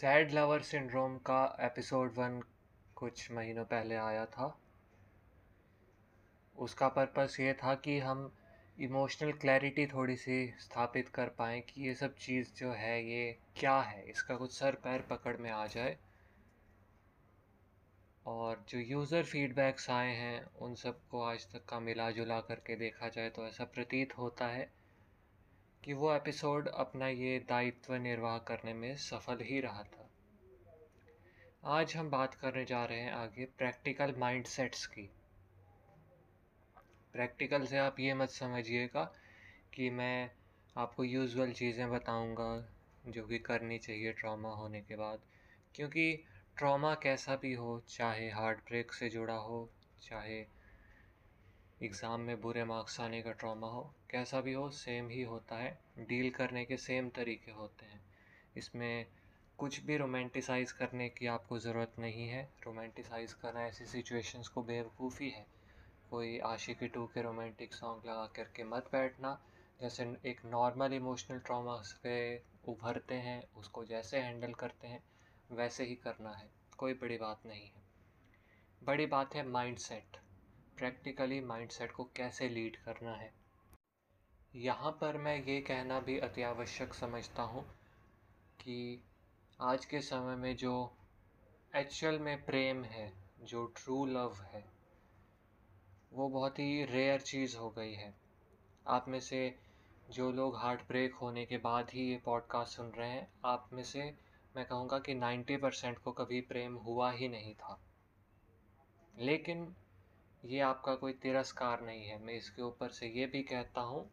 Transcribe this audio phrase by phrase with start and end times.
[0.00, 2.42] Sad lover syndrome का episode one
[2.94, 4.60] कुछ महीनों पहले आया था।
[6.56, 8.32] उसका पर्पस ये था कि हम
[8.80, 13.80] इमोशनल क्लैरिटी थोड़ी सी स्थापित कर पाएँ कि ये सब चीज़ जो है, ये क्या
[13.80, 14.10] है?
[14.10, 15.98] इसका कुछ सर पैर पकड़ में आ जाए।
[18.26, 23.08] और जो यूज़र फीडबैक्स आए हैं, उन सबको आज तक का मिला जुला करके देखा
[23.08, 24.77] जाए तो ऐसा प्रतीत होता है।
[25.88, 30.10] कि वो एपिसोड अपना ये दायित्व निर्वाह करने में सफल ही रहा था।
[31.64, 35.10] आज हम बात करने जा रहे हैं आगे प्रैक्टिकल माइंडसेट्स की।
[37.12, 39.04] प्रैक्टिकल से आप ये मत समझिएगा
[39.74, 40.30] कि मैं
[40.76, 42.68] आपको यूजुअल चीज़ें बताऊँगा
[43.06, 45.20] जो कि करनी चाहिए ट्रॉमा होने के बाद।
[45.74, 46.24] क्योंकि
[46.56, 49.70] ट्रॉमा कैसा भी हो, चाहे हार्ट ब्रेक से जुड़ा हो,
[50.02, 50.57] चाहे
[51.82, 55.78] एग्ज़ाम में बुरे मार्क्स आने का ट्रॉमा हो, कैसा भी हो सेम ही होता है।
[55.98, 58.00] डील करने के सेम तरीके होते हैं।
[58.56, 59.06] इसमें
[59.58, 65.30] कुछ भी रोमांटिसाइज़ करने की आपको ज़रूरत नहीं है। रोमांटिसाइज़ करना ऐसी सिचुएशंस को बेवकूफ़ी
[65.30, 65.46] है।
[66.10, 69.42] कोई आशिकी टू के रोमांटिक सॉन्ग लगा करके मत बैठना।
[69.80, 75.02] जैसे एक नॉर्मल इमोशनल ट्रॉमा से उभरते हैं, उसको जैसे हैंडल करते हैं,
[75.52, 77.82] वैसे ही करना है। कोई बड़ी बात नहीं है।
[78.84, 80.16] बड़ी बात है माइंडसेट
[80.78, 83.32] प्रैक्टिकली माइंडसेट को कैसे लीड करना है।
[84.54, 87.64] यहाँ पर मैं ये कहना भी अति आवश्यक समझता हूँ
[88.60, 89.04] कि
[89.60, 90.96] आज के समय में जो
[91.76, 94.64] एक्चुअल में प्रेम है, जो ट्रू लव है,
[96.12, 98.14] वो बहुत ही रेयर चीज़ हो गई है।
[98.86, 99.58] आप में से
[100.10, 103.82] जो लोग हार्ट ब्रेक होने के बाद ही ये पॉडकास्ट सुन रहे हैं, आप में
[103.82, 104.14] से
[104.56, 107.80] मैं कहूँगा कि 90 परसेंट को कभी प्रेम हुआ ही नहीं था।
[109.18, 109.76] लेकिन
[110.42, 114.04] ये आपका कोई तिरस्कार नहीं है। मैं इसके ऊपर से ये भी कहता हूँ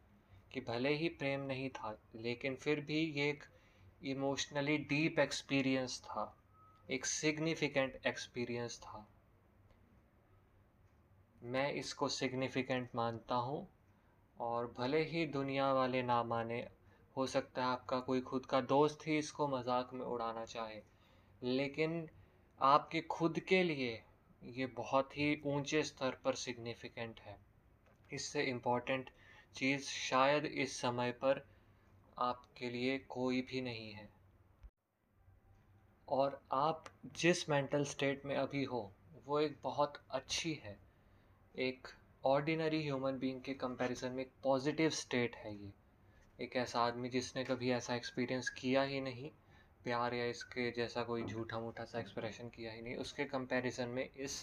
[0.52, 3.44] कि भले ही प्रेम नहीं था, लेकिन फिर भी ये एक
[4.06, 6.32] इमोशनली डीप एक्सपीरियंस था।
[6.90, 9.06] एक सिग्निफिकेंट एक्सपीरियंस था।
[11.44, 13.66] मैं इसको सिग्निफिकेंट मानता हूँ
[14.40, 16.66] और भले ही दुनिया वाले ना माने,
[17.16, 20.80] हो सकता है आपका कोई खुद का दोस्त ही इसको मज़ाक में उड़ाना चाहे,
[21.42, 22.08] लेकिन
[22.60, 24.02] आपके खुद के लिए
[24.46, 27.38] ये बहुत ही ऊँचे स्तर पर सिग्निफिकेंट है।
[28.12, 29.10] इससे इंपॉर्टेंट
[29.54, 31.46] चीज़ शायद इस समय पर
[32.18, 34.10] आपके लिए कोई भी नहीं है।
[36.08, 38.92] और आप जिस मेंटल स्टेट में अभी हो,
[39.26, 40.78] वो एक बहुत अच्छी है।
[41.58, 41.88] एक
[42.24, 45.72] ऑर्डिनरी ह्यूमन बीइंग के कंपैरिजन में एक पॉजिटिव स्टेट है ये।
[46.40, 49.30] एक ऐसा आदमी जिसने कभी ऐसा एक्सपीरियंस किया ही नहीं
[49.86, 54.08] प्यार या इसके जैसा कोई झूठा मूठा सा एक्सप्रेशन किया ही नहीं। उसके कंपैरिजन में
[54.16, 54.38] इस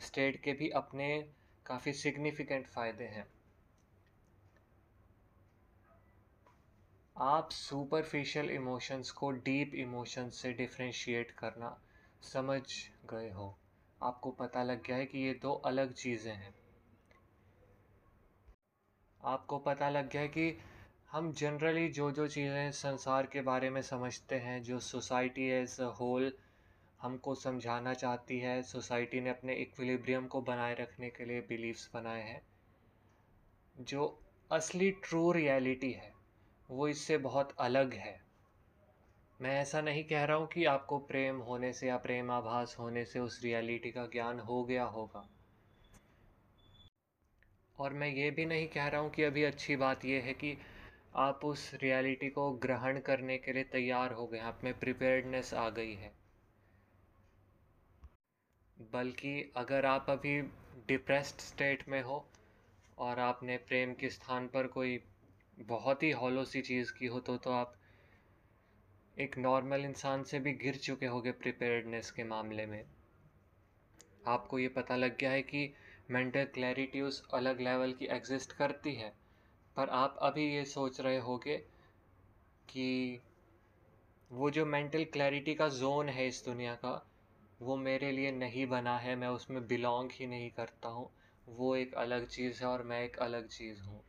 [0.00, 1.08] स्टेट के भी अपने
[1.66, 3.26] काफ़ी सिग्निफिकेंट फ़ायदे हैं।
[7.16, 11.76] आप सुपरफिशियल इमोशंस को डीप इमोशंस से डिफ्रेंशिएट करना
[12.22, 12.62] समझ
[13.10, 13.54] गए हो।
[14.00, 16.54] आपको पता लग गया है कि ये दो अलग चीज़ें हैं।
[19.20, 20.50] आपको पता लग गया है कि
[21.12, 25.84] हम जनरली जो जो चीज़ें संसार के बारे में समझते हैं, जो सोसाइटी एज अ
[25.84, 26.32] होल
[27.00, 32.22] हमको समझाना चाहती है सोसाइटी ने अपने इक्विलिब्रियम को बनाए रखने के लिए बिलीव्स बनाए
[32.22, 32.40] हैं,
[33.76, 34.06] जो
[34.50, 36.12] असली ट्रू रियलिटी है,
[36.68, 38.18] वो इससे बहुत अलग है।
[39.40, 43.04] मैं ऐसा नहीं कह रहा हूँ कि आपको प्रेम होने से या प्रेम आभास होने
[43.04, 45.28] से उस रियलिटी का ज्ञान हो गया होगा।
[47.78, 50.56] और मैं ये भी नहीं कह रहा हूँ कि अभी अच्छी बात यह है कि
[51.14, 55.68] आप उस रियलिटी को ग्रहण करने के लिए तैयार हो गए आप में प्रिपेयर्डनेस आ
[55.68, 56.12] गई है।
[58.76, 60.40] बल्कि अगर आप अभी
[60.88, 62.24] डिप्रेस्ड स्टेट में हो
[62.98, 64.98] और आपने प्रेम के स्थान पर कोई
[65.58, 67.74] बहुत ही हॉलो सी चीज़ की हो तो तो आप
[69.16, 72.84] एक नॉर्मल इंसान से भी गिर चुके होगे प्रिपेयर्डनेस के मामले में।
[74.26, 75.72] आपको ये पता लग गया है कि
[76.10, 79.19] मेंटल क्लैरिटी उस अलग लेवल की एग्जिस्ट करती है।
[79.80, 81.56] पर आप अभी ये सोच रहे होगे
[82.68, 83.20] कि
[84.30, 87.06] वो जो मेंटल क्लैरिटी का जोन है इस दुनिया का,
[87.60, 91.10] वो मेरे लिए नहीं बना है, मैं उसमें बिलोंग ही नहीं करता हूँ।
[91.46, 94.02] वो एक अलग चीज़ है और मैं एक अलग चीज़ हूँ।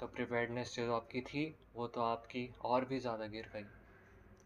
[0.00, 3.64] तो प्रिपेयर्डनेस जो आपकी थी, वो तो आपकी और भी ज़्यादा गिर गई।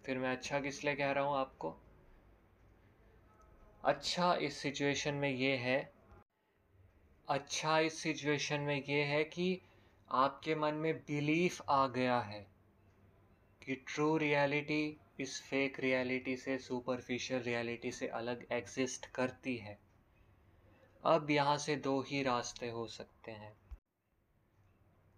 [0.05, 1.76] फिर मैं अच्छा किस लिए कह रहा हूँ आपको?
[3.85, 5.99] अच्छा इस सिचुएशन में ये है
[7.29, 9.68] अच्छा इस सिचुएशन में ये है कि
[10.10, 12.46] आपके मन में बिलीफ आ गया है
[13.62, 19.78] कि ट्रू रियलिटी इस फेक रियलिटी से सुपरफिशियल रियलिटी से अलग एग्जिस्ट करती है।
[21.05, 23.52] अब यहाँ से दो ही रास्ते हो सकते हैं।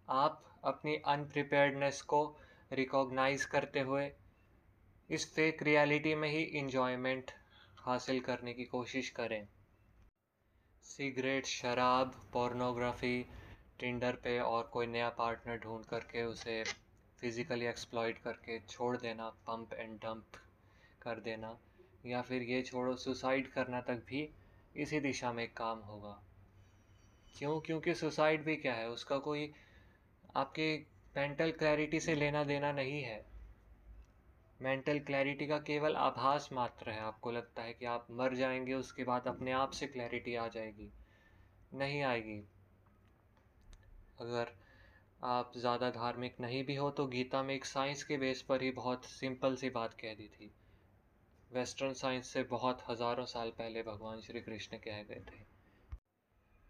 [0.09, 2.37] आप अपनी अनप्रिपेयर्डनेस को
[2.71, 4.11] रिकॉग्नाइज करते हुए
[5.09, 7.31] इस फेक रियलिटी में ही इंजॉयमेंट
[7.79, 9.47] हासिल करने की कोशिश करें।
[10.83, 13.25] सिगरेट, शराब पोर्नोग्राफी
[13.81, 16.63] टिंडर पे और कोई नया पार्टनर ढूंढ करके उसे
[17.19, 20.37] फिज़िकली एक्सप्लॉइट करके छोड़ देना पंप एंड डंप
[21.01, 21.57] कर देना,
[22.05, 24.29] या फिर ये छोड़ो सुसाइड करना तक भी
[24.75, 26.21] इसी दिशा में काम होगा।
[27.35, 27.59] क्यों?
[27.59, 28.89] क्योंकि सुसाइड भी क्या है?
[28.89, 29.51] उसका कोई
[30.35, 30.75] आपके
[31.15, 33.25] मेंटल क्लैरिटी से लेना देना नहीं है।
[34.61, 39.03] मेंटल क्लैरिटी का केवल आभास मात्र है। आपको लगता है कि आप मर जाएँगे, उसके
[39.03, 40.91] बाद अपने आप से क्लैरिटी आ जाएगी,
[41.73, 42.43] नहीं आएगी।
[44.21, 44.51] अगर
[45.25, 48.71] आप ज़्यादा धार्मिक नहीं भी हो तो गीता में एक साइंस के बेस पर ही
[48.71, 50.51] बहुत सिंपल सी बात कह दी थी।
[51.51, 55.39] वेस्टर्न साइंस से बहुत हज़ारों साल पहले भगवान श्री कृष्ण कह गए थे।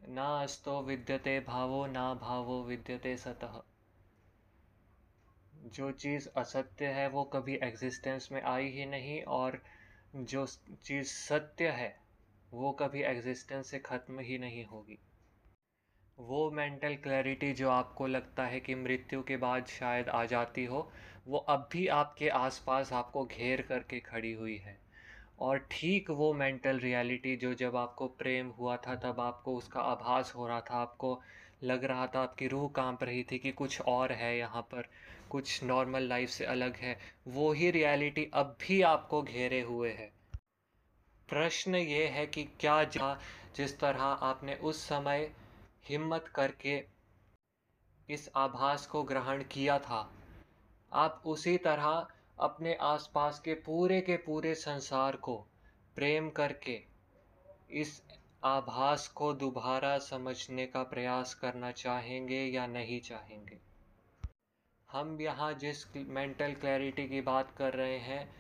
[0.10, 3.62] ना अस्तो विद्यते भावो, ना भावो विद्यते सतह
[5.68, 9.62] जो चीज़ असत्य है, वो कभी एग्जिस्टेंस में आई ही नहीं, और
[10.16, 10.46] जो
[10.86, 11.96] चीज़ सत्य है,
[12.52, 14.98] वो कभी एग्जिस्टेंस से ख़त्म ही नहीं होगी।
[16.22, 20.92] वो मेंटल क्लैरिटी जो आपको लगता है कि मृत्यु के बाद शायद आ जाती हो,
[21.28, 24.78] वो अब भी आपके आसपास आपको घेर करके खड़ी हुई है।
[25.40, 30.34] और ठीक वो मेंटल रियलिटी जो जब आपको प्रेम हुआ था, तब आपको उसका आभास
[30.36, 31.22] हो रहा था, आपको
[31.64, 34.88] लग रहा था, आपकी रूह काँप रही थी कि कुछ और है यहाँ पर,
[35.30, 40.12] कुछ नॉर्मल लाइफ से अलग है, वो ही रियलिटी अब भी आपको घेरे हुए है।
[41.30, 43.20] प्रश्न ये है कि क्या जा
[43.56, 45.32] जिस तरह आपने उस समय
[45.86, 46.84] हिम्मत करके
[48.10, 50.14] इस आभास को ग्रहण किया था।
[50.92, 52.08] आप उसी तरह
[52.40, 55.46] अपने आसपास के पूरे के पूरे संसार को
[55.96, 56.82] प्रेम करके
[57.72, 58.04] इस
[58.44, 63.60] आभास को दोबारा समझने का प्रयास करना चाहेंगे या नहीं चाहेंगे।
[64.92, 68.36] हम यहाँ जिस मेंटल क्लैरिटी की बात कर रहे हैं,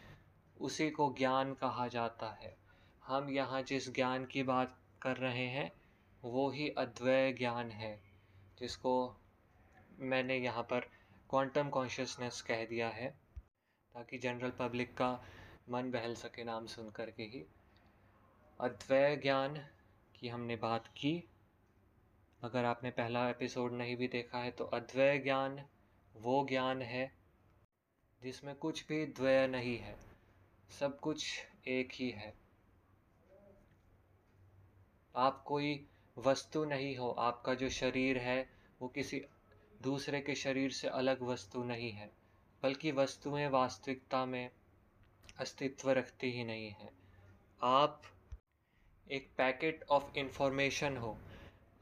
[0.61, 2.57] उसी को ज्ञान कहा जाता है।
[3.03, 5.71] हम यहाँ जिस ज्ञान की बात कर रहे हैं
[6.23, 7.99] वो ही अद्वैय ज्ञान है,
[8.59, 8.93] जिसको
[9.99, 10.79] मैंने यहाँ पर
[11.29, 13.09] क्वांटम कॉन्शियसनेस कह दिया है,
[13.95, 15.11] ताकि जनरल पब्लिक का
[15.69, 17.45] मन बहल सके नाम सुन कर के ही।
[18.59, 19.57] अद्वैय ज्ञान
[20.15, 21.23] की हमने बात की।
[22.41, 25.61] अगर आपने पहला एपिसोड नहीं भी देखा है तो अद्वैय ज्ञान
[26.15, 27.11] वो ज्ञान है,
[28.21, 29.95] जिसमें कुछ भी द्वय नहीं है,
[30.79, 32.33] सब कुछ एक ही है।
[35.15, 38.49] आप कोई वस्तु नहीं हो, आपका जो शरीर है,
[38.81, 39.21] वो किसी
[39.83, 42.11] दूसरे के शरीर से अलग वस्तु नहीं है,
[42.63, 44.49] बल्कि वस्तुएँ वास्तविकता में
[45.39, 46.89] अस्तित्व रखती ही नहीं है।
[47.63, 48.01] आप
[49.11, 51.17] एक पैकेट ऑफ़ इंफॉर्मेशन हो,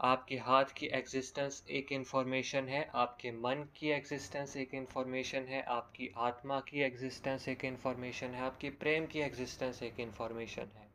[0.01, 6.11] आपके हाथ की एग्जिस्टेंस एक इन्फॉर्मेशन है, आपके मन की एग्जिस्टेंस एक इन्फॉर्मेशन है, आपकी
[6.17, 10.89] आत्मा की एग्जिस्टेंस एक इन्फॉर्मेशन है, आपकी प्रेम की एग्जिस्टेंस एक इन्फॉर्मेशन है।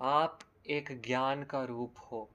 [0.00, 2.30] आप एक ज्ञान का रूप हो।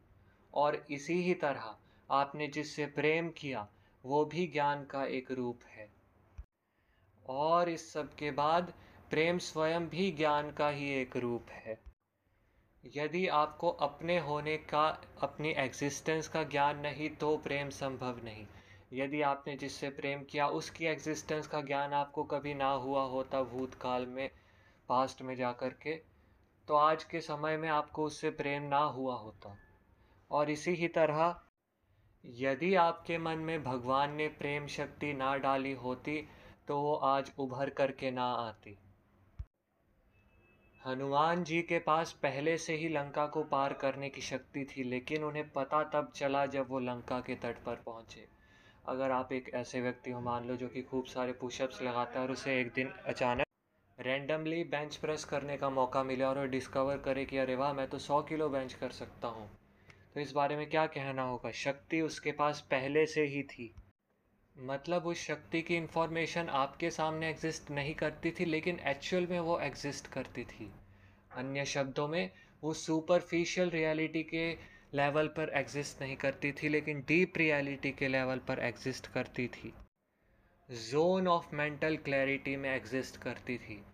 [0.54, 1.78] और इसी ही तरह
[2.12, 3.68] आपने जिससे प्रेम किया,
[4.06, 5.90] वो भी ज्ञान का एक रूप है।
[7.30, 8.74] और इस सब के बाद
[9.10, 11.80] प्रेम स्वयं भी ज्ञान का ही एक रूप है।
[12.96, 18.48] यदि आपको अपने होने का, अपनी एग्जिस्टेंस का ज्ञान नहीं तो प्रेम संभव नहीं।
[18.94, 24.06] यदि आपने जिससे प्रेम किया, उसकी एग्जिस्टेंस का ज्ञान आपको कभी ना हुआ होता भूतकाल
[24.06, 24.30] में
[24.90, 26.11] पास्ट में जा कर के
[26.68, 29.58] तो आज के समय में आपको उससे प्रेम ना हुआ होता।
[30.32, 31.36] और इसी ही तरह,
[32.24, 36.22] यदि आपके मन में भगवान ने प्रेम शक्ति ना डाली होती
[36.68, 38.78] तो वो आज उभर करके ना आती।
[40.82, 45.24] हनुमान जी के पास पहले से ही लंका को पार करने की शक्ति थी, लेकिन
[45.24, 48.28] उन्हें पता तब चला जब वो लंका के तट पर पहुँचे।
[48.88, 52.26] अगर आप एक ऐसे व्यक्ति हो, मान लो जो कि खूब सारे पुशअप्स लगाता है
[52.26, 53.46] और उसे एक दिन अचानक
[54.02, 57.98] रैंडमली बेंच प्रेस करने का मौका मिला और डिस्कवर करे कि अरे वाह, मैं तो
[57.98, 59.50] सौ किलो बेंच कर सकता हूँ।
[60.14, 61.52] तो इस बारे में क्या कहना होगा?
[61.52, 63.76] शक्ति उसके पास पहले से ही थी।
[64.58, 69.60] मतलब उस शक्ति की इन्फॉर्मेशन आपके सामने एग्जिस्ट नहीं करती थी, लेकिन एक्चुअल में वो
[69.60, 70.72] एग्जिस्ट करती थी।
[71.32, 72.32] अन्य शब्दों में,
[72.64, 74.52] वो सुपरफिशियल रियलिटी के
[74.94, 79.74] लेवल पर एग्जिस्ट नहीं करती थी, लेकिन डीप रियलिटी के लेवल पर एग्जिस्ट करती थी।
[80.72, 83.86] जोन ऑफ़ मेंटल क्लैरिटी में एग्जिस्ट करती थी।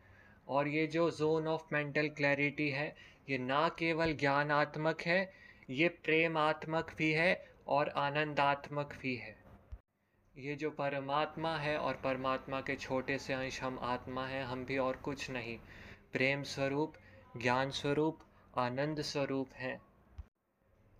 [0.47, 2.95] और ये जो जोन ऑफ़ मेंटल क्लैरिटी है,
[3.29, 5.33] ये ना केवल ज्ञानात्मक है,
[5.69, 9.37] ये प्रेमात्मक भी है और आनंदात्मक भी है।
[10.37, 14.77] ये जो परमात्मा है और परमात्मा के छोटे से अंश हम आत्मा हैं, हम भी
[14.77, 15.59] और कुछ नहीं।
[16.13, 16.93] प्रेम स्वरूप,
[17.37, 18.19] ज्ञान स्वरूप,
[18.57, 19.81] आनंद स्वरूप हैं।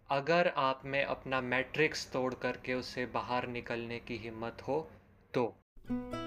[0.10, 4.92] अगर आप में अपना मैट्रिक्स तोड़ करके उससे बाहर निकलने की हिम्मत हो
[5.34, 5.56] तो।
[5.88, 6.27] thank you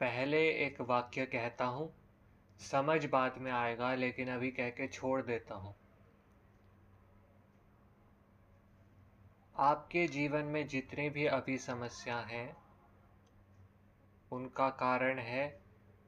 [0.00, 1.94] पहले एक वाक्य कहता हूँ,
[2.58, 5.74] समझ बाद में आएगा, लेकिन अभी कह के छोड़ देता हूँ।
[9.56, 12.56] आपके जीवन में जितनी भी अभी समस्या हैं,
[14.32, 15.60] उनका कारण है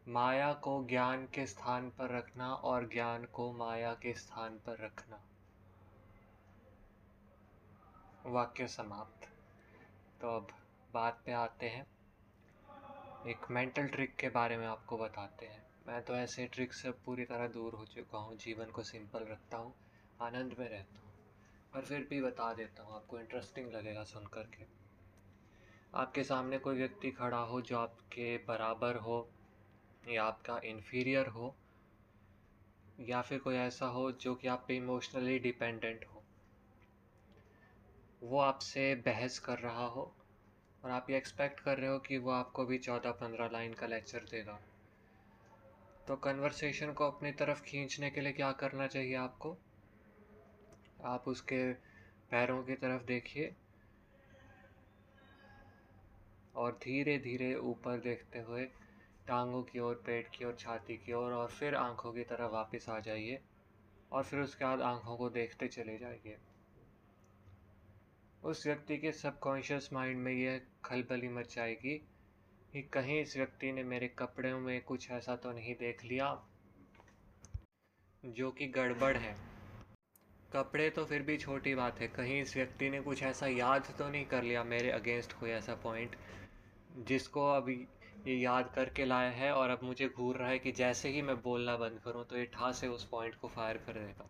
[0.09, 5.23] माया को ज्ञान के स्थान पर रखना और ज्ञान को माया के स्थान पर रखना।
[8.27, 9.29] वाक्य समाप्त।
[10.21, 10.49] तो अब
[10.95, 11.87] बात पे आते हैं।
[13.27, 17.25] एक मेंटल ट्रिक के बारे में आपको बताते हैं। मैं तो ऐसे ट्रिक से पूरी
[17.25, 19.75] तरह दूर हो चुका हूँ, जीवन को सिंपल रखता हूँ,
[20.23, 21.13] आनंद में रहता हूँ।
[21.75, 24.65] पर फिर भी बता देता हूँ, आपको इंटरेस्टिंग लगेगा सुन कर के
[25.95, 29.31] आपके सामने कोई व्यक्ति खड़ा हो जो आपके बराबर हो,
[30.09, 31.55] या आपका इन्फीरियर हो,
[33.01, 36.23] या फिर कोई ऐसा हो जो कि आप पे इमोशनली डिपेंडेंट हो।
[38.23, 40.15] वो आपसे बहस कर रहा हो
[40.85, 43.87] और आप ये एक्सपेक्ट कर रहे हो कि वो आपको भी चौदह पंद्रह लाइन का
[43.87, 44.61] लेक्चर देगा।
[46.09, 49.57] तो कन्वर्सेशन को अपनी तरफ़ खींचने के लिए क्या करना चाहिए आपको?
[51.05, 51.73] आप उसके
[52.31, 53.55] पैरों की तरफ़ देखिए
[56.55, 58.65] और धीरे धीरे ऊपर देखते हुए
[59.27, 62.89] टांगों की ओर, पेट की ओर, छाती की ओर और फिर आँखों की तरफ़ वापस
[62.89, 63.41] आ जाइए
[64.13, 66.39] और फिर उसके बाद आँखों को देखते चले जाइए।
[68.45, 71.95] उस व्यक्ति के सबकॉन्शियस माइंड में यह खलबली मच जाएगी
[72.73, 76.49] कि कहीं इस व्यक्ति ने मेरे कपड़ों में कुछ ऐसा तो नहीं देख लिया
[78.25, 79.37] जो कि गड़बड़ है।
[80.53, 84.09] कपड़े तो फिर भी छोटी बात है। कहीं इस व्यक्ति ने कुछ ऐसा याद तो
[84.09, 86.17] नहीं कर लिया मेरे अगेंस्ट कोई ऐसा पॉइंट
[86.99, 87.87] जिसको अभी
[88.27, 91.43] ये याद करके लाया है और अब मुझे घूर रहा है कि जैसे ही मैं
[91.43, 94.29] बोलना बंद करूँ तो ये ठा से उस पॉइंट को फायर कर देगा।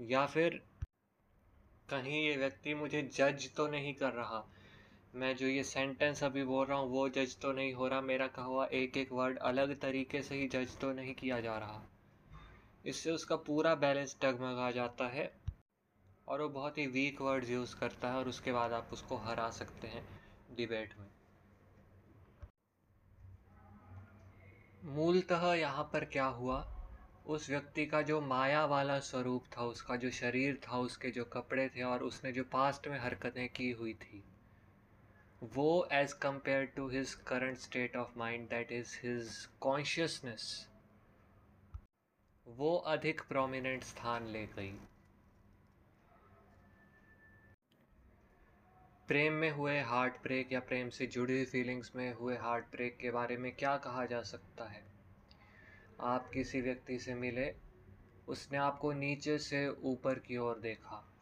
[0.00, 0.62] या फिर
[1.88, 4.42] कहीं ये व्यक्ति मुझे जज तो नहीं कर रहा।
[5.14, 8.26] मैं जो ये सेंटेंस अभी बोल रहा हूँ, वो जज तो नहीं हो रहा। मेरा
[8.26, 11.82] कहा हुआ एक एक वर्ड अलग तरीके से ही जज तो नहीं किया जा रहा।
[12.84, 15.30] इससे उसका पूरा बैलेंस डगमगा जाता है
[16.28, 19.50] और वो बहुत ही वीक वर्ड्स यूज़ करता है और उसके बाद आप उसको हरा
[19.50, 20.06] सकते हैं
[20.56, 21.06] डिबेट में।
[24.94, 26.64] मूलतः यहाँ पर क्या हुआ?
[27.26, 31.68] उस व्यक्ति का जो माया वाला स्वरूप था, उसका जो शरीर था, उसके जो कपड़े
[31.68, 34.24] थे और उसने जो पास्ट में हरकतें की हुई थी,
[35.54, 40.68] वो as compare to his current state of mind that is his consciousness
[42.46, 44.72] वो अधिक प्रोमिनेंट स्थान ले गई।
[49.08, 52.96] प्रेम में हुए हार्ट ब्रेक या प्रेम से जुड़ी हुई फीलिंग्स में हुए हार्ट ब्रेक
[52.96, 54.95] के बारे में क्या कहा जा सकता है?
[56.00, 57.54] आप किसी व्यक्ति से मिले,
[58.28, 61.12] उसने आपको नीचे से ऊपर की ओर देखा।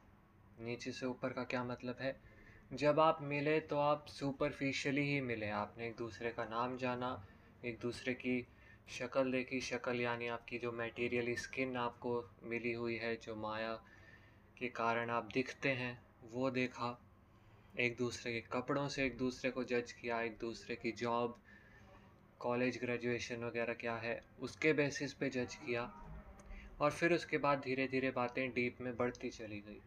[0.60, 2.20] नीचे से ऊपर का क्या मतलब है?
[2.72, 7.26] जब आप मिले तो आप सुपरफिशियली ही मिले। आपने एक दूसरे का नाम जाना,
[7.64, 8.46] एक दूसरे की
[8.88, 13.74] शक्ल देखी। शक्ल यानी आपकी जो मटेरियली स्किन आपको मिली हुई है, जो माया
[14.58, 16.02] के कारण आप दिखते हैं,
[16.32, 17.00] वो देखा।
[17.78, 21.40] एक दूसरे के कपड़ों से एक दूसरे को जज किया, एक दूसरे की जॉब
[22.44, 25.82] कॉलेज ग्रेजुएशन वगैरह क्या है, उसके बेसिस पे जज किया
[26.80, 29.80] और फिर उसके बाद धीरे धीरे बातें डीप में बढ़ती चली गई।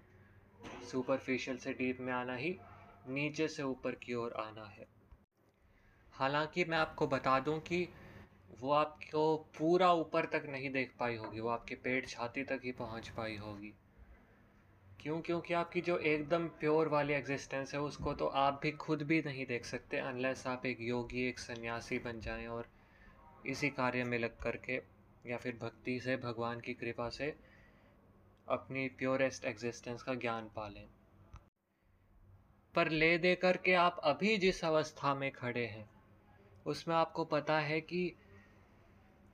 [0.92, 2.58] सुपरफिशियल से डीप में आना ही,
[3.08, 4.88] नीचे से ऊपर की ओर आना है।
[6.14, 7.88] हालाँकि मैं आपको बता दूँ कि
[8.60, 12.72] वो आपको पूरा ऊपर तक नहीं देख पाई होगी, वो आपके पेट छाती तक ही
[12.72, 13.74] पहुँच पाई होगी।
[15.08, 15.22] क्यों?
[15.22, 19.46] क्योंकि आपकी जो एकदम प्योर वाली एग्जिस्टेंस है, उसको तो आप भी खुद भी नहीं
[19.46, 22.68] देख सकते अनलेस आप एक योगी, एक सन्यासी बन जाएँ और
[23.46, 24.82] इसी कार्य में लग करके
[25.26, 27.36] या फिर भक्ति से, भगवान की कृपा से
[28.48, 30.88] अपनी प्योरेस्ट एग्जिस्टेंस का ज्ञान पालें।
[32.76, 35.90] पर ले दे करके आप अभी जिस अवस्था में खड़े हैं,
[36.66, 38.16] उसमें आपको पता है कि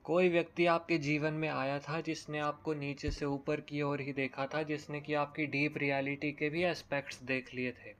[0.04, 4.12] कोई व्यक्ति आपके जीवन में आया था जिसने आपको नीचे से ऊपर की ओर ही
[4.12, 7.94] देखा था, जिसने कि आपकी डीप रियलिटी के भी एस्पेक्ट्स देख लिए थे।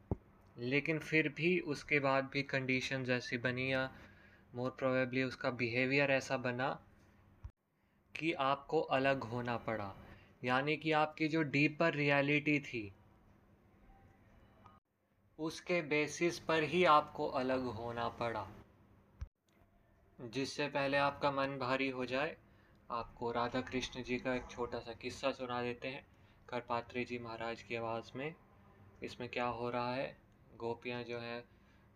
[0.58, 3.90] लेकिन फिर भी उसके बाद भी कंडीशन ऐसी बनी या
[4.54, 6.80] मोर प्रोबेबली उसका बिहेवियर ऐसा बना
[8.16, 9.94] कि आपको अलग होना पड़ा।
[10.44, 12.92] यानी कि आपकी जो डीपर रियलिटी थी,
[15.38, 18.63] उसके बेसिस पर ही आपको अलग होना पड़ा।
[20.18, 22.36] जिससे पहले आपका मन भारी हो जाए,
[22.90, 26.06] आपको राधा कृष्ण जी का एक छोटा सा किस्सा सुना देते हैं।
[26.48, 28.34] करपात्री जी महाराज की आवाज़ में,
[29.02, 30.16] इसमें क्या हो रहा है?
[30.56, 31.38] गोपियाँ जो है,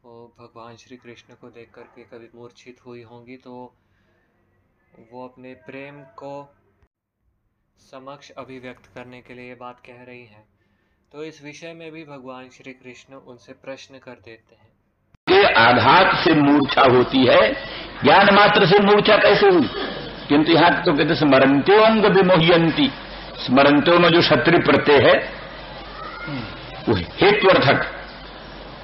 [0.05, 3.55] वो भगवान श्री कृष्ण को देख कर के कभी मूर्छित हुई होंगी तो
[5.13, 6.55] वो अपने प्रेम को
[7.79, 10.47] समक्ष अभिव्यक्त करने के लिए ये बात कह रही हैं।
[11.13, 14.77] तो इस विषय में भी भगवान श्री कृष्ण उनसे प्रश्न कर देते हैं।
[15.57, 19.71] आघात से मूर्छा होती है ज्ञान मात्र से मूर्छा कैसे हुई?
[20.29, 22.91] किंतु यहाँ तो कहते स्मरणत्यो अंग विमोहयंती
[23.47, 25.33] स्मरणत्यो में जो क्षत्रिय प्रत्यय है
[26.89, 27.87] वो हेत्वर्थक।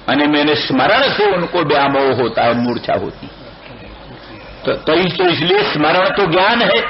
[0.09, 3.27] यानी मैंने स्मरण से उनको व्यामोह होता है मूर्छा होती।
[4.65, 6.81] तो, तो, इस तो इसलिए स्मरण तो ज्ञान है।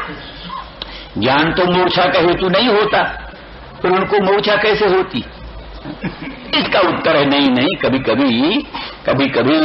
[1.17, 3.03] ज्ञान तो मूर्छा का हेतु नहीं होता
[3.81, 5.25] फिर तो उनको मूर्छा कैसे होती?
[6.55, 8.61] इसका उत्तर है नहीं नहीं कभी कभी
[9.05, 9.57] कभी कभी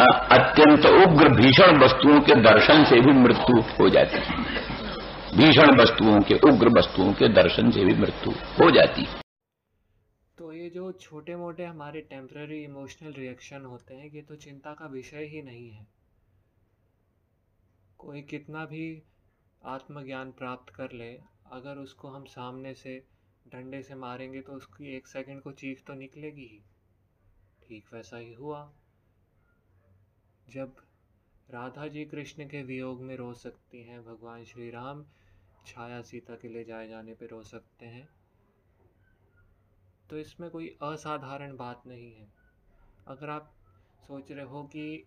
[0.00, 4.44] अत्यंत उग्र भीषण वस्तुओं के दर्शन से भी मृत्यु हो जाती है।
[5.36, 9.20] भीषण वस्तुओं के, उग्र वस्तुओं के दर्शन से भी मृत्यु हो जाती है।
[10.38, 14.86] तो ये जो छोटे मोटे हमारे टेम्पररी इमोशनल रिएक्शन होते हैं, ये तो चिंता का
[14.86, 15.86] विषय ही नहीं है।
[17.98, 19.02] कोई कितना भी
[19.66, 21.20] आत्मज्ञान प्राप्त कर ले,
[21.52, 22.98] अगर उसको हम सामने से,
[23.48, 26.62] डंडे से मारेंगे तो उसकी एक सेकंड को चीख तो निकलेगी ही।
[27.68, 28.72] ठीक वैसा ही हुआ।
[30.54, 30.76] जब
[31.50, 35.04] राधा जी कृष्ण के वियोग में रो सकती हैं, भगवान श्री राम
[35.66, 38.08] छाया सीता के ले जाए जाने पर रो सकते हैं
[40.10, 42.26] तो इसमें कोई असाधारण बात नहीं है।
[43.08, 43.52] अगर आप
[44.06, 45.04] सोच रहे हो कि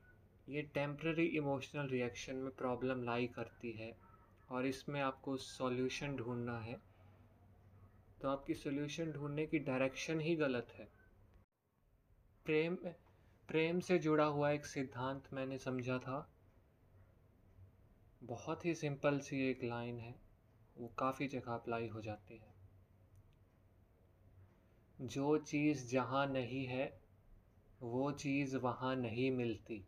[0.48, 3.92] ये टेम्प्ररी इमोशनल रिएक्शन में प्रॉब्लम लाई करती है
[4.50, 6.80] और इसमें आपको सॉल्यूशन ढूंढना है
[8.22, 10.88] तो आपकी सोल्यूशन ढूँढने की डायरेक्शन ही गलत है।
[12.46, 12.78] प्रेम
[13.48, 16.30] प्रेम से जुड़ा हुआ एक सिद्धांत मैंने समझा था।
[18.24, 20.16] बहुत ही सिंपल सी एक लाइन है,
[20.78, 22.56] वो काफ़ी जगह अप्लाई हो जाती है।
[25.02, 27.02] जो चीज़ जहाँ नहीं है,
[27.82, 29.86] वो चीज़ वहाँ नहीं मिलती।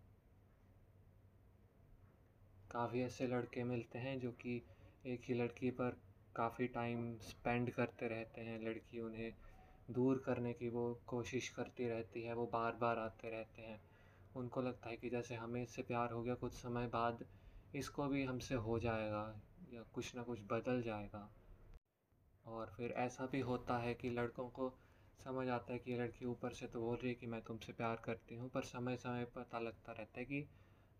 [2.71, 4.61] काफ़ी ऐसे लड़के मिलते हैं जो कि
[5.05, 5.97] एक ही लड़की पर
[6.35, 9.33] काफ़ी टाइम स्पेंड करते रहते हैं, लड़की उन्हें
[9.91, 13.81] दूर करने की वो कोशिश करती रहती है, वो बार बार आते रहते हैं।
[14.35, 17.25] उनको लगता है कि जैसे हमें इससे प्यार हो गया, कुछ समय बाद
[17.75, 19.41] इसको भी हमसे हो जाएगा
[19.73, 21.29] या कुछ ना कुछ बदल जाएगा।
[22.45, 24.69] और फिर ऐसा भी होता है कि लड़कों को
[25.25, 28.01] समझ आता है कि लड़की ऊपर से तो बोल रही है कि मैं तुमसे प्यार
[28.05, 30.47] करती हूँ, पर समय समय पता लगता रहता है कि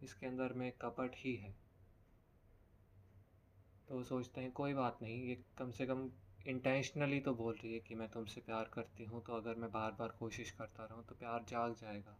[0.03, 1.55] इसके अंदर में कपट ही है।
[3.89, 6.09] तो सोचते हैं, कोई बात नहीं, ये कम से कम
[6.47, 9.91] इंटेंशनली तो बोल रही है कि मैं तुमसे प्यार करती हूँ तो अगर मैं बार
[9.91, 12.17] बार कोशिश करता रहूँ तो प्यार जाग जाएगा।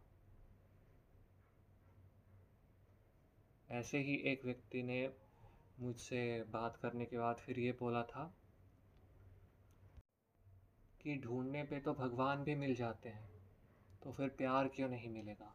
[3.70, 5.10] ऐसे ही एक व्यक्ति ने
[5.80, 8.34] मुझसे बात करने के बाद फिर ये बोला था
[11.00, 13.28] कि ढूँढने पे तो भगवान भी मिल जाते हैं
[14.02, 15.54] तो फिर प्यार क्यों नहीं मिलेगा?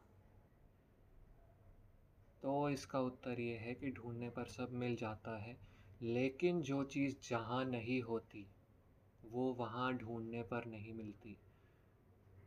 [2.42, 5.56] तो इसका उत्तर ये है कि ढूँढने पर सब मिल जाता है,
[6.02, 8.46] लेकिन जो चीज़ जहाँ नहीं होती
[9.30, 11.36] वो वहाँ ढूँढने पर नहीं मिलती।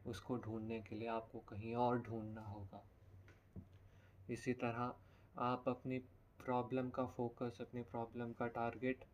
[0.05, 2.87] उसको ढूँढने के लिए आपको कहीं और ढूंढना होगा।
[4.29, 4.95] इसी तरह
[5.37, 5.99] आप अपनी
[6.45, 9.05] प्रॉब्लम का फोकस अपनी प्रॉब्लम का टारगेट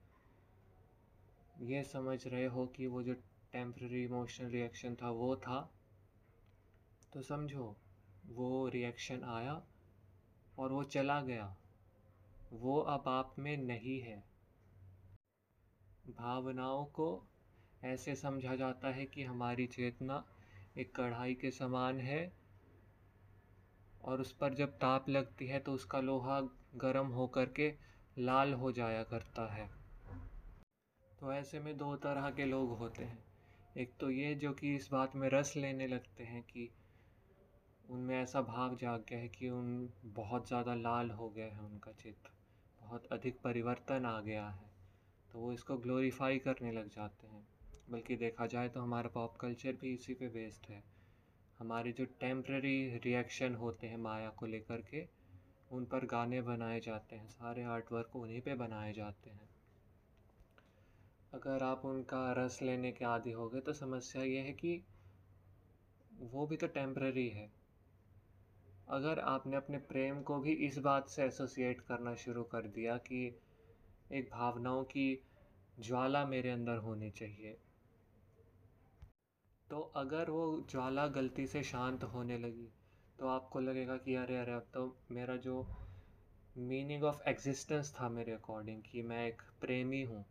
[1.62, 3.14] ये समझ रहे हो कि वो जो
[3.52, 5.74] टेम्प्रेरी इमोशनल रिएक्शन था, वो था।
[7.14, 7.78] तो समझो,
[8.26, 9.64] वो रिएक्शन आया
[10.60, 11.58] और वो चला गया।
[12.54, 14.24] वो अब आप में नहीं है।
[16.10, 17.28] भावनाओं को
[17.84, 20.24] ऐसे समझा जाता है कि हमारी चेतना
[20.78, 22.22] एक कढ़ाई के समान है
[24.04, 26.40] और उस पर जब ताप लगती है तो उसका लोहा
[26.76, 27.74] गर्म होकर के
[28.18, 29.70] लाल हो जाया करता है।
[31.20, 33.24] तो ऐसे में दो तरह के लोग होते हैं।
[33.78, 36.70] एक तो ये जो कि इस बात में रस लेने लगते हैं कि
[37.86, 41.92] उनमें ऐसा भाव जाग गया है कि उन बहुत ज़्यादा लाल हो गया है उनका
[41.92, 42.30] चित्र,
[42.82, 44.72] बहुत अधिक परिवर्तन आ गया है
[45.32, 47.46] तो वो इसको ग्लोरीफाई करने लग जाते हैं।
[47.90, 50.84] बल्कि देखा जाए तो हमारा पॉप कल्चर भी इसी पे बेस्ड है।
[51.60, 55.08] हमारे जो टेम्प्रेरी रिएक्शन होते हैं माया को लेकर के,
[55.72, 59.50] उन पर गाने बनाए जाते हैं, सारे आर्ट वर्क उन्हीं पे बनाए जाते हैं।
[61.34, 64.84] अगर आप उनका रस लेने के आदि हो गए तो समस्या ये है कि
[66.20, 67.52] वो भी तो टेम्प्रेरी है।
[68.90, 73.40] अगर आपने अपने प्रेम को भी इस बात से एसोसिएट करना शुरू कर दिया कि
[74.12, 75.24] एक भावनाओं की
[75.80, 77.58] ज्वाला मेरे अंदर होनी चाहिए
[79.74, 82.70] तो अगर वो ज्वाला गलती से शांत होने लगी
[83.20, 85.68] तो आपको लगेगा कि अरे अरे, अब तो मेरा जो
[86.58, 90.26] मीनिंग ऑफ़ एग्जिस्टेंस था मेरे अकॉर्डिंग कि मैं एक प्रेमी हूँ,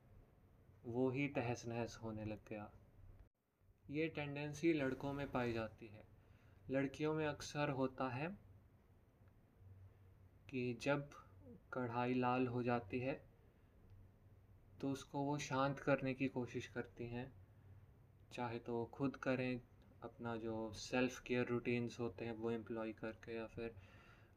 [0.86, 2.70] वो ही तहस नहस होने लग गया।
[3.90, 6.04] ये टेंडेंसी लड़कों में पाई जाती है।
[6.70, 8.28] लड़कियों में अक्सर होता है
[10.50, 11.10] कि जब
[11.72, 13.22] कढ़ाई लाल हो जाती है
[14.80, 17.41] तो उसको वो शांत करने की कोशिश करती हैं
[18.32, 19.60] चाहे तो खुद करें,
[20.02, 23.74] अपना जो सेल्फ़ केयर रूटीन्स होते हैं वो एम्प्लॉय करके या फिर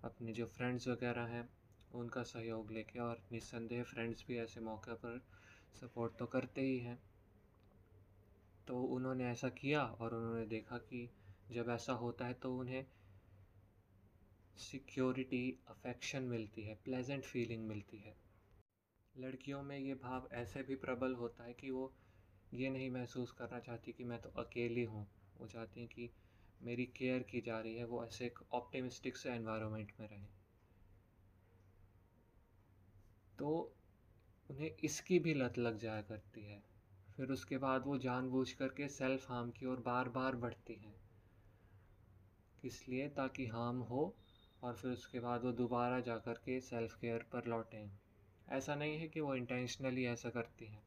[0.04, 1.50] अपने जो फ्रेंड्स वगैरह हैं,
[1.92, 5.22] उनका सहयोग लेके और निस्संदेह फ्रेंड्स भी ऐसे मौके पर
[5.82, 6.98] सपोर्ट तो करते ही हैं।
[8.68, 11.10] तो उन्होंने ऐसा किया और उन्होंने देखा कि
[11.52, 12.86] जब ऐसा होता है तो उन्हें
[14.58, 18.16] सिक्योरिटी अफेक्शन मिलती है प्लेजेंट फीलिंग मिलती है।
[19.16, 21.92] लड़कियों में ये भाव ऐसे भी प्रबल होता है कि वो
[22.56, 25.08] ये नहीं महसूस करना चाहती कि मैं तो अकेली हूँ।
[25.39, 26.10] वो चाहती हैं कि
[26.62, 30.28] मेरी केयर की जा रही है, वो ऐसे एक ऑप्टिमिस्टिक से एनवायरनमेंट में रहें।
[33.39, 33.76] तो
[34.50, 36.63] उन्हें इसकी भी लत लग जाया करती है।
[37.18, 40.96] फिर उसके बाद वो जानबूझ करके सेल्फ हार्म की ओर बार बार बढ़ती हैं।
[42.63, 44.15] इसलिए ताकि हार्म हो
[44.63, 47.89] और फिर उसके बाद वो दोबारा जा कर के सेल्फ़ केयर पर लौटें।
[48.50, 50.85] ऐसा नहीं है कि वो इंटेंशनली ऐसा करती हैं।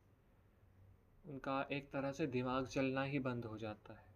[1.29, 4.09] उनका एक तरह से दिमाग चलना ही बंद हो जाता है।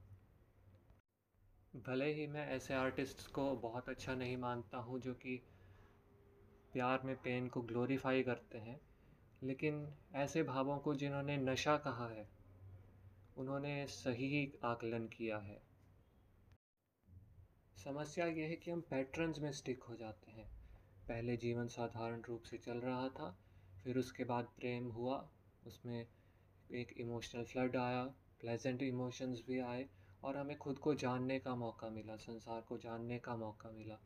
[1.77, 5.43] भले ही मैं ऐसे आर्टिस्ट्स को बहुत अच्छा नहीं मानता हूँ जो कि
[6.73, 8.81] प्यार में पेन को ग्लोरीफाई करते हैं,
[9.43, 12.29] लेकिन ऐसे भावों को जिन्होंने नशा कहा है,
[13.37, 15.63] उन्होंने सही आकलन किया है।
[17.85, 20.47] समस्या ये है कि हम पैटर्न्स में स्टिक हो जाते हैं।
[21.09, 23.39] पहले जीवन साधारण रूप से चल रहा था,
[23.85, 25.31] फिर उसके बाद प्रेम हुआ,
[25.67, 26.07] उसमें
[26.75, 28.05] एक इमोशनल फ्लड आया
[28.41, 29.89] प्लेजेंट इमोशंस भी आए
[30.25, 33.99] और हमें खुद को जानने का मौका मिला, संसार को जानने का मौका मिला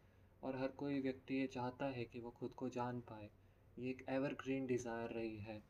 [0.43, 3.31] और हर कोई व्यक्ति ये चाहता है कि वो खुद को जान पाए।
[3.79, 5.63] ये एक एवरग्रीन डिज़ायर रही है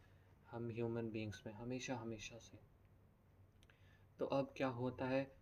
[0.50, 2.58] हम ह्यूमन बींग्स में, हमेशा हमेशा से।
[4.18, 5.36] तो अब क्या होता है?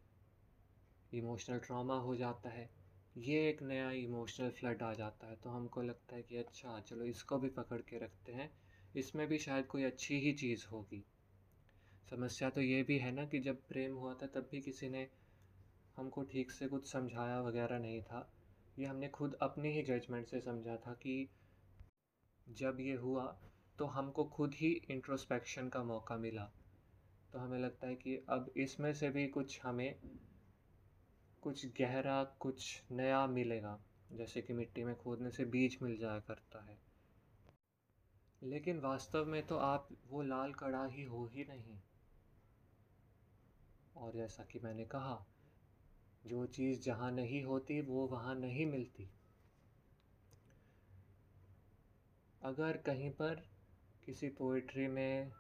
[1.15, 2.71] इमोशनल ट्रॉमा हो जाता है।
[3.17, 7.05] ये एक नया इमोशनल फ्लड आ जाता है। तो हमको लगता है कि अच्छा चलो
[7.05, 8.51] इसको भी पकड़ के रखते हैं।
[8.97, 11.05] इसमें भी शायद कोई अच्छी ही चीज़ होगी।
[12.11, 15.09] समस्या तो ये भी है ना कि जब प्रेम हुआ था तब भी किसी ने
[15.97, 18.33] हमको ठीक से कुछ समझाया वगैरह नहीं था।
[18.79, 21.29] ये हमने खुद अपने ही जजमेंट से समझा था कि
[22.49, 23.25] जब ये हुआ
[23.79, 26.45] तो हमको खुद ही इंट्रोस्पेक्शन का मौका मिला।
[27.33, 29.95] तो हमें लगता है कि अब इसमें से भी कुछ हमें
[31.43, 33.79] कुछ गहरा, कुछ नया मिलेगा।
[34.13, 36.79] जैसे कि मिट्टी में खोदने से बीज मिल जाया करता है।
[38.43, 41.79] लेकिन वास्तव में तो आप वो लाल कड़ा ही हो ही नहीं।
[43.97, 45.25] और जैसा कि मैंने कहा,
[46.25, 49.09] जो चीज़ जहाँ नहीं होती, वो वहाँ नहीं मिलती।
[52.43, 53.43] अगर कहीं पर
[54.07, 55.33] किसी पोइट्री में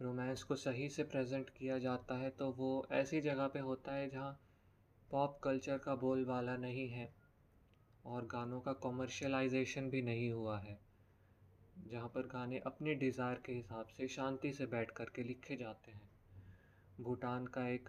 [0.00, 4.08] रोमांस को सही से प्रेजेंट किया जाता है तो वो ऐसी जगह पे होता है
[4.10, 4.32] जहाँ
[5.10, 7.08] पॉप कल्चर का बोलबाला नहीं है
[8.04, 10.78] और गानों का कॉमर्शलाइजेशन भी नहीं हुआ है,
[11.76, 15.92] जहाँ पर गाने अपने डिज़ायर के हिसाब से शांति से बैठ कर के लिखे जाते
[15.92, 16.11] हैं।
[17.00, 17.88] भूटान का एक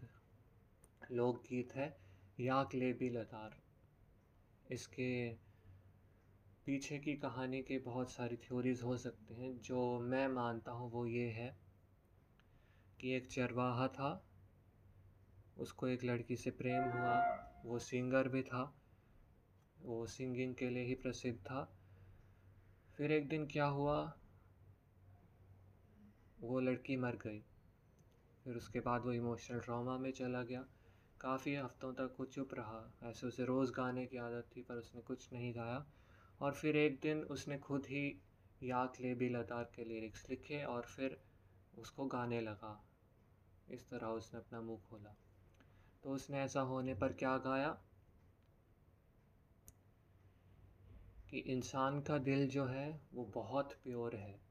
[1.12, 1.98] लोकगीत है,
[2.40, 3.62] याक ले भी लतार।
[4.72, 5.34] इसके
[6.66, 11.06] पीछे की कहानी के बहुत सारी थ्योरीज़ हो सकते हैं, जो मैं मानता हूँ वो
[11.06, 11.58] ये है
[13.02, 14.26] कि एक चरवाहा था,
[15.58, 17.22] उसको एक लड़की से प्रेम हुआ,
[17.66, 18.80] वो सिंगर भी था,
[19.82, 21.78] वो सिंगिंग के लिए ही प्रसिद्ध था।
[22.98, 24.18] फिर एक दिन क्या हुआ,
[26.42, 27.44] वो लड़की मर गई।
[28.44, 30.66] फिर उसके बाद वो इमोशनल ड्रामा में चला गया।
[31.22, 35.02] काफ़ी हफ्तों तक वो चुप रहा। ऐसे उसे रोज़ गाने की आदत थी, पर उसने
[35.02, 35.86] कुछ नहीं गाया।
[36.42, 38.22] और फिर एक दिन उसने खुद ही
[38.64, 41.22] याक ले भी लतार के लिरिक्स लिखे और फिर
[41.78, 42.86] उसको गाने लगा।
[43.70, 45.16] इस तरह उसने अपना मुँह खोला।
[46.04, 47.84] तो उसने ऐसा होने पर क्या गाया?
[51.30, 54.42] कि इंसान का दिल जो है, वो बहुत प्योर है।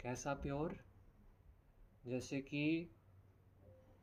[0.00, 0.89] कैसा प्योर?
[2.06, 2.90] जैसे कि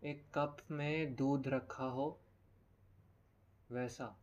[0.04, 2.20] एक कप में दूध रखा हो,
[3.72, 4.18] वैसा।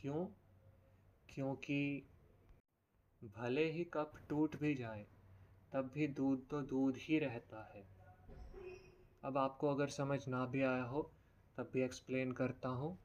[0.00, 0.26] क्यों?
[1.34, 2.08] क्योंकि
[3.24, 5.06] भले ही कप टूट भी जाए,
[5.72, 7.84] तब भी दूध तो दूध ही रहता है।
[9.24, 11.12] अब आपको अगर समझ ना भी आया हो,
[11.56, 12.98] तब भी एक्सप्लेन करता हूँ।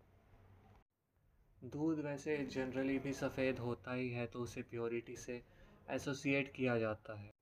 [1.64, 5.44] दूध वैसे जनरली भी सफ़ेद होता ही है तो उसे प्योरिटी से
[5.90, 7.37] एसोसिएट किया जाता है।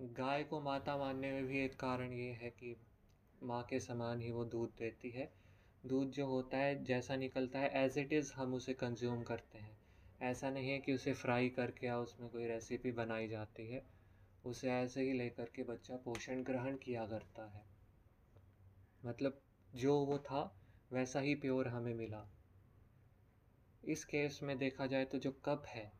[0.00, 2.76] गाय को माता मानने में भी एक कारण ये है कि
[3.42, 5.32] माँ के समान ही वो दूध देती है।
[5.86, 9.78] दूध जो होता है, जैसा निकलता है एज़ इट इज़ हम उसे कंज्यूम करते हैं।
[10.22, 13.86] ऐसा नहीं है कि उसे फ्राई करके या उसमें कोई रेसिपी बनाई जाती है।
[14.44, 17.64] उसे ऐसे ही लेकर के बच्चा पोषण ग्रहण किया करता है।
[19.06, 19.40] मतलब
[19.74, 20.56] जो वो था,
[20.92, 22.28] वैसा ही प्योर हमें मिला।
[23.84, 25.92] इस केस में देखा जाए तो जो कप है,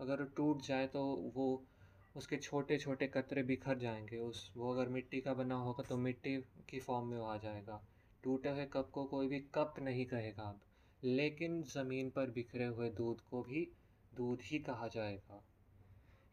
[0.00, 1.66] अगर टूट जाए तो वो
[2.16, 6.36] उसके छोटे छोटे कतरे बिखर जाएँगे। उस, वो अगर मिट्टी का बना होगा तो मिट्टी
[6.68, 7.82] की फॉर्म में वो आ जाएगा।
[8.24, 10.60] टूटे हुए कप को कोई भी कप नहीं कहेगा अब।
[11.04, 13.68] लेकिन ज़मीन पर बिखरे हुए दूध को भी
[14.14, 15.42] दूध ही कहा जाएगा।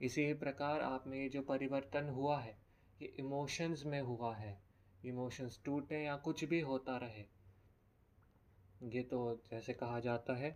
[0.01, 2.57] इसी प्रकार आप में ये जो परिवर्तन हुआ है,
[3.01, 4.61] ये इमोशंस में हुआ है।
[5.05, 7.25] इमोशंस टूटे या कुछ भी होता रहे।
[8.89, 10.51] ये तो जैसे कहा जाता है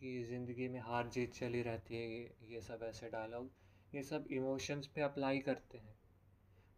[0.00, 3.50] कि ज़िंदगी में हार जीत चली रहती है, ये ये सब ऐसे डायलॉग
[3.94, 5.96] ये सब इमोशंस पे अप्लाई करते हैं।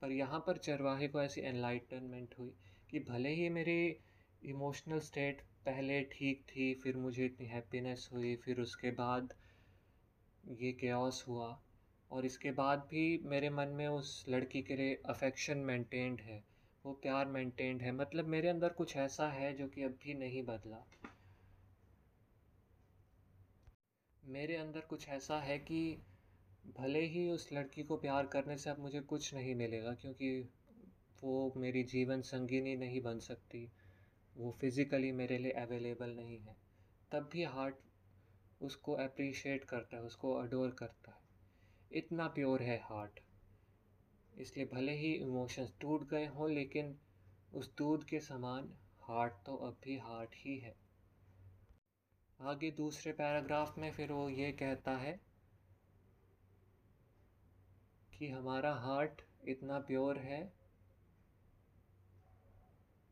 [0.02, 2.52] पर यहाँ पर चरवाहे को ऐसी एनलाइटनमेंट हुई
[2.90, 3.96] कि भले ही मेरी
[4.42, 9.34] इमोशनल स्टेट पहले ठीक थी, फिर मुझे इतनी हैप्पीनेस हुई, फिर उसके बाद
[10.44, 11.58] ये केओस हुआ
[12.10, 16.42] और इसके बाद भी मेरे मन में उस लड़की के लिए अफेक्शन मेंटेन्ड है,
[16.84, 20.42] वो प्यार मेंटेन्ड है। मतलब मेरे अंदर कुछ ऐसा है जो कि अब भी नहीं
[20.42, 20.84] बदला।
[24.22, 25.80] मेरे अंदर कुछ ऐसा है कि
[26.64, 30.40] भले ही उस लड़की को प्यार करने से अब मुझे कुछ नहीं मिलेगा, क्योंकि
[31.22, 33.68] वो मेरी जीवन संगिनी नहीं बन सकती।
[34.36, 36.56] वो फिज़िकली मेरे लिए अवेलेबल नहीं है।
[37.12, 37.74] तब भी हार्ट
[38.60, 41.18] उसको अप्रिशिएट करता है, उसको अडोर करता है।
[41.90, 43.20] इतना प्योर है हार्ट
[44.32, 46.96] इसलिए भले ही इमोशंस टूट गए हों, लेकिन
[47.52, 48.68] उस दूध के समान
[49.02, 50.74] हार्ट तो अब भी हार्ट ही है।
[52.40, 55.18] आगे दूसरे पैराग्राफ में फिर वो ये कहता है
[58.20, 60.40] कि हमारा हार्ट इतना प्योर है,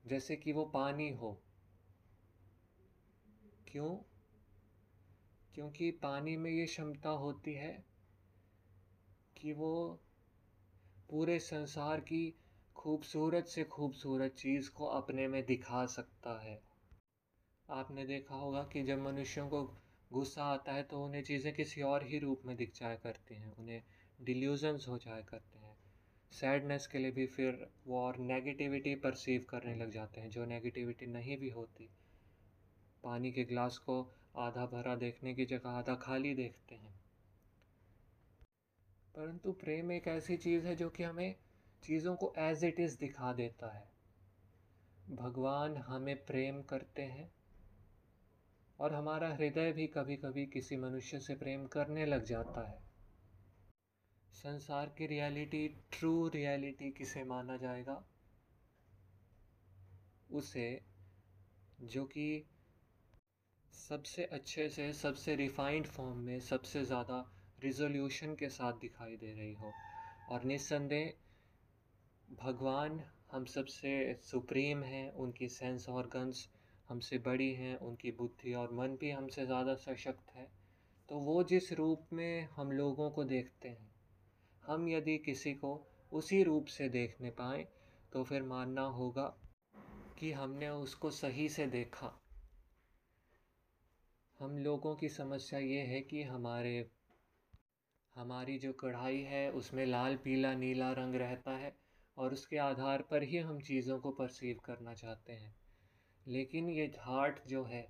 [0.05, 1.37] जैसे कि वो पानी हो।
[3.69, 3.97] क्यों?
[5.55, 7.73] क्योंकि पानी में ये क्षमता होती है
[9.37, 9.73] कि वो
[11.09, 12.21] पूरे संसार की
[12.77, 16.61] खूबसूरत से खूबसूरत चीज़ को अपने में दिखा सकता है।
[17.69, 19.63] आपने देखा होगा कि जब मनुष्यों को
[20.11, 23.55] गुस्सा आता है तो उन्हें चीज़ें किसी और ही रूप में दिख जाया करती हैं।
[23.57, 23.83] उन्हें
[24.21, 25.77] डिल्यूजन्स हो जाया करते हैं।
[26.33, 31.07] सैडनेस के लिए भी फिर वो और नेगेटिविटी परसीव करने लग जाते हैं, जो नेगेटिविटी
[31.07, 31.91] नहीं भी होती।
[33.05, 37.01] पानी के ग्लास को आधा भरा देखने की जगह आधा खाली देखते हैं।
[39.17, 41.37] परंतु प्रेम एक ऐसी चीज़ है जो कि हमें
[41.83, 43.91] चीज़ों को एज इट इज़ दिखा देता है।
[45.11, 47.33] भगवान हमें प्रेम करते हैं
[48.81, 52.88] और हमारा हृदय भी कभी कभी किसी मनुष्य से प्रेम करने लग जाता है।
[54.39, 58.05] संसार की रियलिटी ट्रू रियलिटी किसे माना जाएगा?
[60.33, 60.81] उसे,
[61.83, 62.47] जो कि
[63.73, 67.19] सबसे अच्छे से, सबसे रिफाइंड फॉर्म में, सबसे ज़्यादा
[67.63, 69.75] रिजोल्यूशन के साथ दिखाई दे रही हो।
[70.29, 71.13] और निस्संदेह,
[72.29, 73.01] भगवान
[73.33, 76.49] हम सबसे सुप्रीम हैं, उनकी सेंस ऑर्गन्स
[76.89, 80.49] हमसे बड़ी हैं, उनकी बुद्धि और मन भी हमसे ज़्यादा सशक्त है।
[81.09, 83.88] तो वो जिस रूप में हम लोगों को देखते हैं
[84.69, 87.69] हम यदि किसी को उसी रूप से देखने पाए
[88.13, 89.37] तो फिर मानना होगा
[90.19, 92.23] कि हमने उसको सही से देखा।
[94.41, 96.91] हम लोगों की समस्या ये है कि हमारे,
[98.15, 101.77] हमारी जो कढ़ाई है, उसमें लाल, पीला, नीला रंग रहता है
[102.17, 105.55] और उसके आधार पर ही हम चीज़ों को परसीव करना चाहते हैं।
[106.27, 107.89] लेकिन ये हार्ट जो है,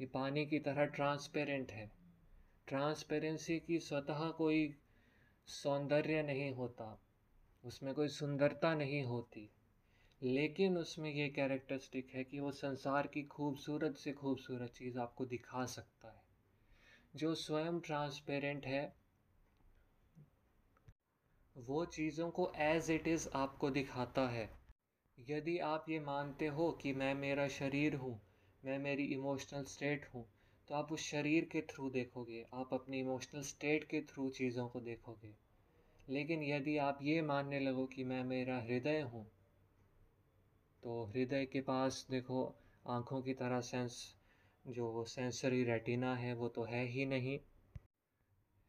[0.00, 1.90] ये पानी की तरह ट्रांसपेरेंट है।
[2.66, 4.74] ट्रांसपेरेंसी की स्वतः कोई
[5.48, 7.02] सौंदर्य नहीं होता,
[7.64, 9.50] उसमें कोई सुंदरता नहीं होती।
[10.22, 15.66] लेकिन उसमें ये कैरेक्टरिस्टिक है कि वो संसार की खूबसूरत से खूबसूरत चीज़ आपको दिखा
[15.66, 16.22] सकता है।
[17.16, 18.96] जो स्वयं ट्रांसपेरेंट है,
[21.56, 24.58] वो चीज़ों को एज इट इज़ आपको दिखाता है।
[25.18, 28.20] यदि आप ये मानते हो कि मैं मेरा शरीर हूँ,
[28.64, 30.35] मैं मेरी इमोशनल स्टेट हूँ
[30.68, 34.80] तो आप उस शरीर के थ्रू देखोगे, आप अपनी इमोशनल स्टेट के थ्रू चीज़ों को
[34.80, 35.34] देखोगे।
[36.08, 39.24] लेकिन यदि आप ये मानने लगो कि मैं मेरा हृदय हूँ
[40.82, 42.54] तो हृदय के पास देखो,
[42.86, 44.14] आँखों की तरह सेंस
[44.64, 47.38] जो सेंसरी रेटिना है, वो तो है ही नहीं।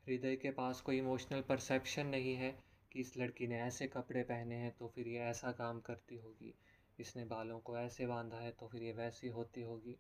[0.07, 2.51] हृदय के पास कोई इमोशनल परसेप्शन नहीं है
[2.91, 6.53] कि इस लड़की ने ऐसे कपड़े पहने हैं तो फिर ये ऐसा काम करती होगी।
[6.99, 9.97] इसने बालों को ऐसे बांधा है तो फिर ये वैसी होती होगी।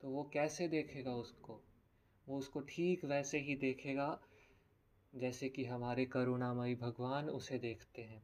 [0.00, 1.60] तो वो कैसे देखेगा उसको?
[2.28, 4.20] वो उसको ठीक वैसे ही देखेगा,
[5.14, 8.22] जैसे कि हमारे करुणामयी भगवान उसे देखते हैं।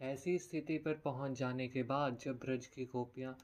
[0.00, 3.38] ऐसी स्थिति पर पहुँच जाने के बाद जब ब्रज की गोपियाँ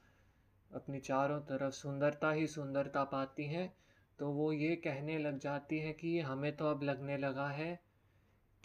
[0.73, 3.73] अपनी चारों तरफ़ सुंदरता ही सुंदरता पाती हैं
[4.19, 7.79] तो वो ये कहने लग जाती हैं कि हमें तो अब लगने लगा है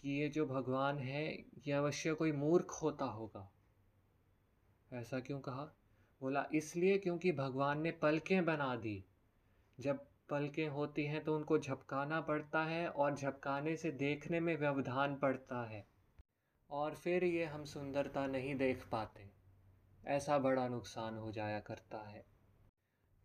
[0.00, 1.34] कि ये जो भगवान है,
[1.66, 3.52] ये अवश्य कोई मूर्ख होता होगा।
[4.92, 5.81] ऐसा क्यों कहा?
[6.22, 9.04] बोला, इसलिए क्योंकि भगवान ने पलकें बना दी।
[9.80, 15.16] जब पलकें होती हैं तो उनको झपकाना पड़ता है और झपकाने से देखने में व्यवधान
[15.16, 15.86] पड़ता है।
[16.70, 19.28] और फिर ये हम सुंदरता नहीं देख पाते।
[20.06, 22.24] ऐसा बड़ा नुकसान हो जाया करता है।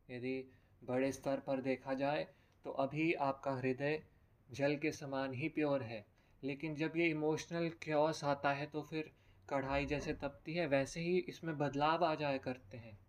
[0.10, 0.52] यदि
[0.84, 2.28] बड़े स्तर पर देखा जाए
[2.66, 4.04] तो अभी आपका हृदय
[4.52, 6.06] जल के समान ही प्योर है।
[6.44, 9.12] लेकिन जब ये इमोशनल क्योस आता है तो फिर
[9.50, 13.00] कढ़ाई जैसे तपती है, वैसे ही इसमें बदलाव आ जाया करते हैं।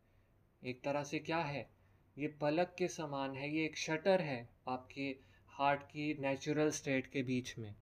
[0.64, 1.70] एक तरह से क्या है?
[2.18, 5.16] ये पलक के समान है, ये एक शटर है आपके
[5.48, 7.74] हार्ट की नेचुरल स्टेट के बीच में।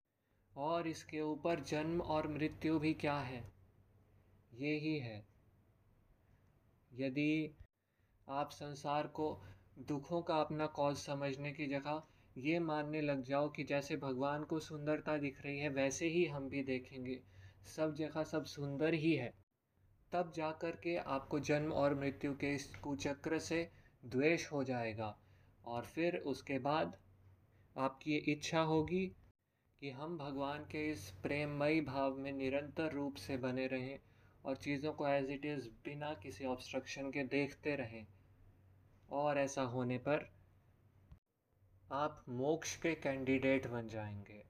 [0.58, 3.54] और इसके ऊपर जन्म और मृत्यु भी क्या है?
[4.54, 5.26] ये ही है।
[6.94, 7.58] यदि
[8.30, 9.41] आप संसार को
[9.80, 12.04] दुखों का अपना कॉज समझने की जगह
[12.38, 16.50] ये मानने लग जाओ कि जैसे भगवान को सुंदरता दिख रही है, वैसे ही हम
[16.50, 17.35] भी देखेंगे।
[17.65, 19.34] सब जगह सब सुंदर ही है।
[20.12, 23.71] तब जा कर के आपको जन्म और मृत्यु के इस कुचक्र से
[24.06, 25.19] द्वेष हो जाएगा
[25.65, 26.97] और फिर उसके बाद
[27.78, 29.08] आपकी ये इच्छा होगी
[29.80, 33.99] कि हम भगवान के इस प्रेममयी भाव में निरंतर रूप से बने रहें
[34.45, 38.08] और चीज़ों को एज इट इज़ बिना किसी ऑब्स्ट्रक्शन के देखते रहें।
[39.12, 40.32] और ऐसा होने पर
[41.91, 44.44] आप मोक्ष के कैंडिडेट बन जाएँगे।